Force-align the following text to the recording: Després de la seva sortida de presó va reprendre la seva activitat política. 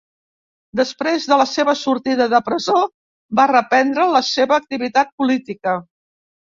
Després 0.79 1.27
de 1.31 1.37
la 1.41 1.45
seva 1.51 1.75
sortida 1.83 2.27
de 2.33 2.41
presó 2.49 2.79
va 3.43 3.49
reprendre 3.55 4.09
la 4.19 4.27
seva 4.35 4.61
activitat 4.65 5.17
política. 5.25 5.81